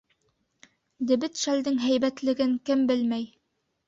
[1.11, 3.29] Дебет шәлдең һәйбәтлеген кем белмәй.